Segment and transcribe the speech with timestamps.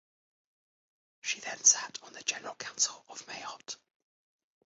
[1.21, 3.77] She then sat on the general council of Mayotte.